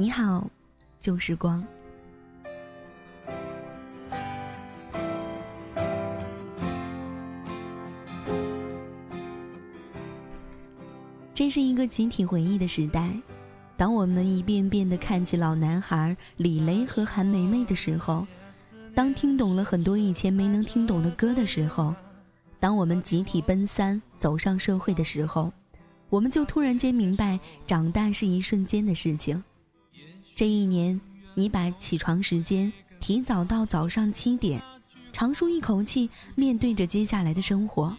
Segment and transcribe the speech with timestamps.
[0.00, 0.48] 你好，
[1.00, 1.60] 旧时光。
[11.34, 13.10] 这是一个集体回忆的时代。
[13.76, 18.24] 当我们一遍遍的看起老男孩李雷和韩梅梅的时候，
[18.94, 21.92] 当听懂了很多以前没能听懂的歌的时候，
[22.60, 25.52] 当我们集体奔三走上社会的时候，
[26.08, 29.42] 我们就突然间明白，长大是一瞬间的事情。
[30.38, 31.00] 这一年，
[31.34, 34.62] 你把起床时间提早到早上七点，
[35.12, 37.96] 长舒一口气，面对着接下来的生活。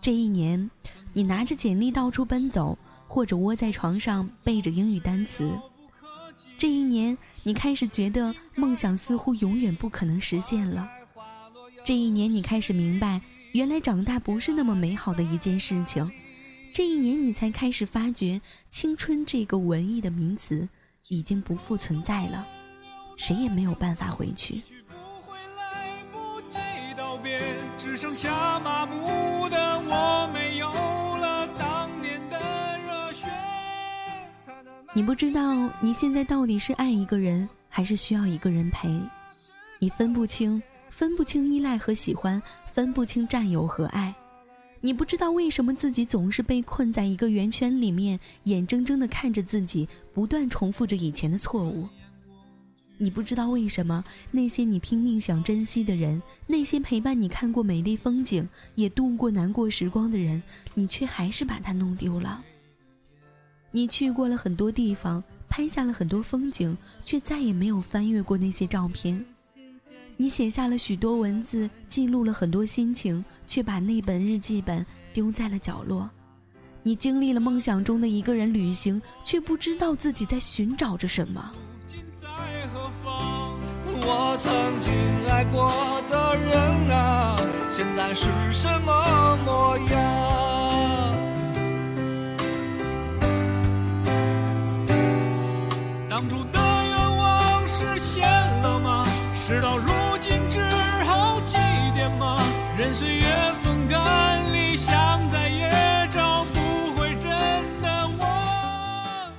[0.00, 0.70] 这一年，
[1.12, 5.50] 你拿着简历到处奔走，或者窝在床上背着英语单词。
[6.56, 10.88] 这一年，你开始觉得梦想似乎永远不可能实现了。
[11.84, 13.20] 这一年，你开始明白，
[13.52, 16.10] 原来长大不是那么美好的一件事情。
[16.72, 20.66] 这一年，你才开始发觉，青春这个文艺的名词。
[21.08, 22.46] 已经不复存在了，
[23.16, 24.62] 谁也没有办法回去。
[34.92, 38.88] 你不知道你现在到底是爱一个人，还是需要一个人陪？
[39.78, 44.14] 你分不清，分不清依赖和喜欢，分不清占有和爱。
[44.82, 51.86] 你不知道为什么自己总是被困在一个圆圈里面，眼睁睁地看着自己不断重复着以前的错误。
[52.96, 60.42] 你不知道为什么那些你拼命想珍惜的人，那些陪伴你看过美丽风景，也度过难过时光的人，
[60.74, 62.42] 你却还是把它弄丢了。
[63.70, 69.24] 你去过了很多地方，拍下了很多风景，却再也没有翻阅过那些照片。
[70.20, 76.10] 你写下了许多文字，记录了很多心情，却把那本日记本丢在了角落。
[76.82, 81.50] 你经历了梦想中的一个人旅行，却不知道自己在寻找着什么。
[84.02, 84.92] 我曾经
[85.30, 85.72] 爱过
[86.10, 87.34] 的人啊，
[87.70, 91.14] 现在是什么模样？
[96.10, 98.28] 当初的愿望实现
[98.60, 99.06] 了吗？
[99.42, 99.90] 事到如
[102.78, 105.70] 任岁月风干，理想再也
[106.10, 107.30] 找不回真
[107.82, 109.32] 的我。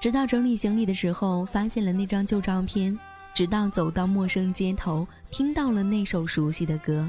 [0.00, 2.96] 直到整理行李的时候，发现了那张旧照片；
[3.34, 7.06] 直到走到陌生街头，听到了那首熟悉的歌；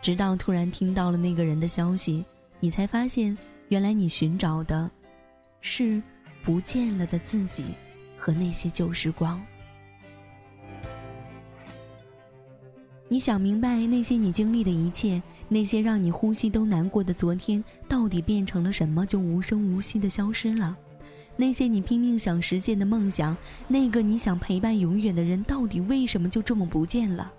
[0.00, 2.24] 直到突然听到了那个人的消息，
[2.60, 3.36] 你才发现，
[3.68, 4.90] 原来你寻找的，
[5.60, 6.02] 是
[6.42, 7.62] 不见了的自己
[8.16, 9.38] 和那些旧时光。
[13.08, 20.76] 你想明白那些你经历的一切，那些让你呼吸都难过的昨天，到底变成了什么，就无声无息的消失了？
[21.36, 23.36] 那些你拼命想实现的梦想，
[23.68, 27.30] 那个你想陪伴永远的人，到底为什么就这么不见了？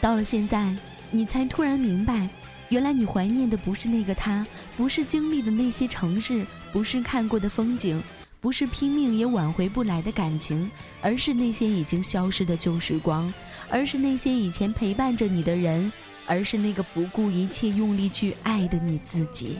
[0.00, 0.74] 到了现在，
[1.10, 2.28] 你才突然明白，
[2.70, 4.46] 原来你怀念的不是那个他，
[4.76, 8.02] 不是经历的那些城市，不是看过的风景。
[8.40, 10.70] 不是拼命也挽回不来的感情，
[11.00, 13.32] 而是那些已经消失的旧时光，
[13.68, 15.90] 而是那些以前陪伴着你的人，
[16.26, 19.56] 而是那个不顾一切用力去爱的你自己。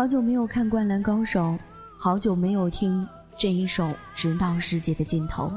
[0.00, 1.42] 好久没有看《灌篮高手》，
[1.94, 3.06] 好久没有听
[3.36, 3.84] 这一首
[4.14, 5.48] 《直到世界的尽头》，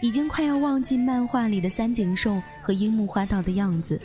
[0.00, 4.00] 已经快要忘记漫画里的三井寿和樱木花道的样子。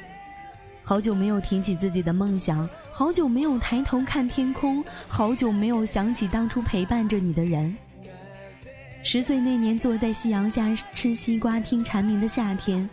[0.84, 7.74] 好久没有提起自己的梦想，好久没有抬头看天空，好久没有想起当初陪伴着你的人。
[9.04, 12.90] 十岁那年坐在夕阳下吃西瓜听蝉鸣的夏天，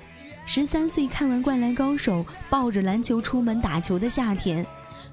[0.47, 4.65] 十三岁看完《灌篮高手》抱着篮球出门打球的夏天。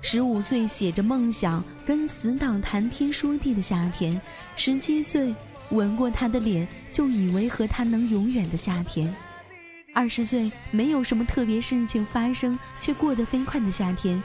[0.02, 4.20] 十五岁写着梦想跟死党谈天说地的夏天，
[4.56, 5.34] 十七岁
[5.72, 9.14] 吻过他的脸就以为和他能永远的夏天，
[9.94, 14.22] 二十岁没有什么特别事情发生却过得飞快的夏天，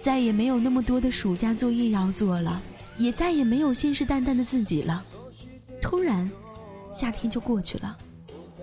[0.00, 2.60] 再也没有那么多的暑假作业要做了，
[2.96, 5.04] 也再也没有信誓旦旦的自己了。
[5.82, 6.28] 突然，
[6.90, 7.98] 夏天就过去了，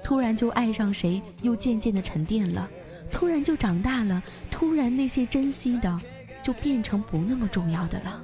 [0.03, 2.67] 突然就爱上谁又渐渐的沉淀了。
[3.11, 4.21] 突然就长大了，
[4.51, 5.99] 突然那些珍惜的，
[6.41, 8.23] 就变成不那么重要的了。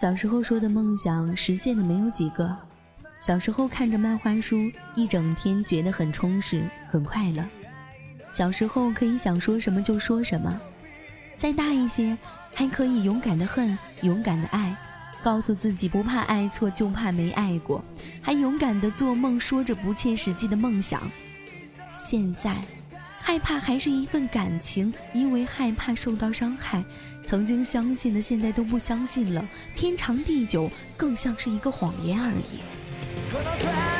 [0.00, 2.56] 小时候说的梦想实现的没有几个。
[3.18, 7.44] 小时候看着漫画书，一整天觉得很充实、很快乐。
[8.32, 10.58] 小时候可以想说什么就说什么。
[11.36, 12.16] 再大一些，
[12.54, 14.74] 还可以勇敢的恨、勇敢的爱，
[15.22, 17.84] 告诉自己不怕爱错，就怕没爱过，
[18.22, 21.02] 还勇敢的做梦，说着不切实际的梦想。
[21.92, 22.56] 现在。
[23.22, 26.82] 害怕还是一份感情，因为害怕受到伤害。
[27.22, 29.46] 曾经相信的，现在都不相信了。
[29.76, 33.99] 天长地久，更像是一个谎言而已。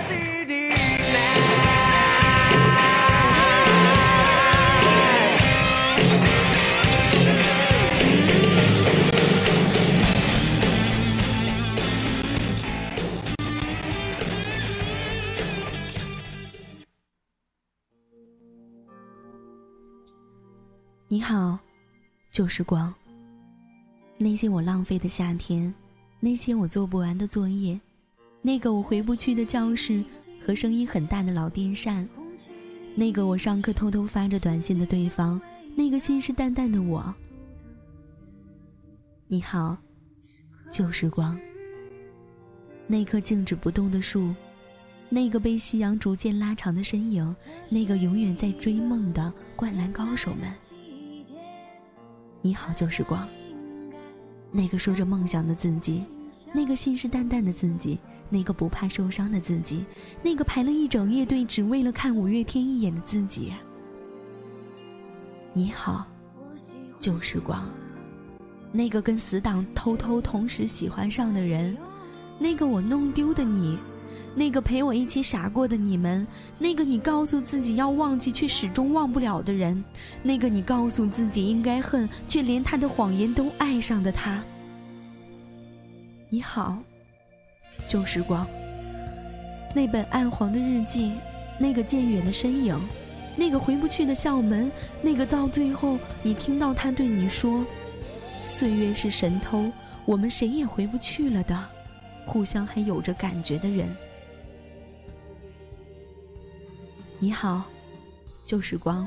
[21.12, 21.58] 你好，
[22.30, 22.94] 旧时光。
[24.16, 25.74] 那些我浪费的夏天，
[26.20, 27.80] 那些我做不完的作业，
[28.42, 30.04] 那个我回不去的教室
[30.46, 32.08] 和声音很大的老电扇，
[32.94, 35.40] 那个我上课偷偷发着短信的对方，
[35.74, 37.12] 那个信誓旦旦的我。
[39.26, 39.76] 你好，
[40.70, 41.36] 旧时光。
[42.86, 44.32] 那棵静止不动的树，
[45.08, 47.34] 那个被夕阳逐渐拉长的身影，
[47.68, 50.48] 那个永远在追梦的灌篮高手们。
[52.42, 53.28] 你好，旧时光。
[54.50, 56.02] 那个说着梦想的自己，
[56.54, 57.98] 那个信誓旦旦的自己，
[58.31, 59.84] 那个不怕受伤的自己，
[60.22, 63.52] 那个排了一整夜队只为了看五月天一眼的自己。
[65.52, 66.06] 你好，
[66.98, 67.69] 旧时光。
[68.72, 71.76] 那个跟死党偷偷同时喜欢上的人，
[72.38, 73.78] 那个我弄丢的你。
[74.35, 76.27] 那个陪我一起傻过的你们，
[76.59, 79.85] 那个你告诉自己要忘记却始终忘不了的人，
[80.23, 84.43] 那个你告诉自己应该恨却连他的谎言都爱上的他。
[86.29, 86.79] 你好，
[87.88, 88.47] 旧时光。
[89.75, 91.12] 那本暗黄的日记，
[91.59, 92.81] 那个渐远的身影，
[93.37, 94.71] 那个回不去的校门，
[95.03, 97.65] 那个到最后你听到他对你说
[98.41, 99.71] ：“岁月是神偷，
[100.05, 101.59] 我们谁也回不去了的。”
[102.27, 103.88] 互相还有着感觉的人。
[107.22, 107.62] 你好，
[108.46, 109.06] 旧时光。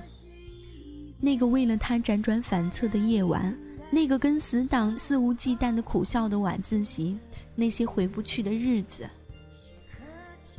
[1.19, 3.51] 那个为了他辗转反侧的夜晚，
[3.89, 7.18] 那个跟死党肆无忌惮的苦笑的晚自习，
[7.56, 9.10] 那些回不去的日子。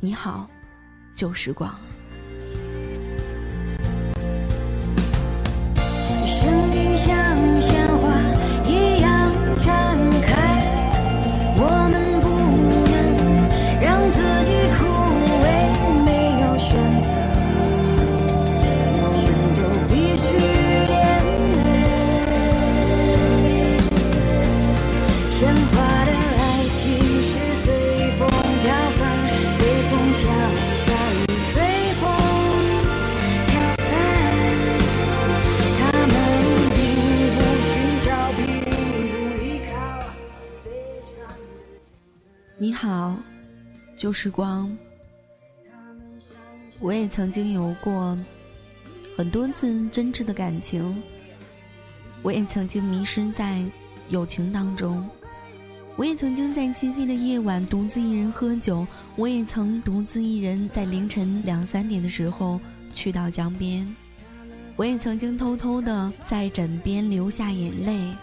[0.01, 0.49] 你好，
[1.15, 1.73] 旧时光。
[6.25, 7.54] 生命像
[43.95, 44.75] 旧时光。
[46.81, 48.17] 我也曾经有过
[49.15, 51.01] 很多次真挚的感情，
[52.21, 53.63] 我也曾经迷失在
[54.09, 55.07] 友情当中，
[55.95, 58.85] 我也曾经在漆黑的夜晚独自一人喝酒，
[59.15, 62.59] 我也曾独自一人在凌晨两三点的时候
[62.91, 63.87] 去到江边，
[64.75, 68.13] 我也曾经偷偷的在枕边流下眼泪，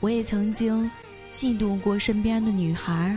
[0.00, 0.90] 我也曾经
[1.32, 3.16] 嫉妒过身边的女孩。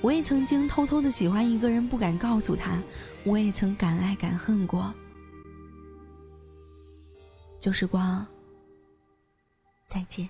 [0.00, 2.80] 我也曾经偷偷的喜欢一个人，不敢告诉他。
[3.24, 4.94] 我也曾敢爱敢恨过。
[7.58, 8.24] 旧时光，
[9.88, 10.28] 再见。